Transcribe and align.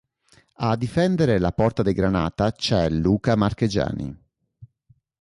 A 0.55 0.75
difendere 0.77 1.37
la 1.37 1.51
porta 1.51 1.83
dei 1.83 1.93
granata 1.93 2.51
c'è 2.53 2.89
Luca 2.89 3.35
Marchegiani. 3.35 4.17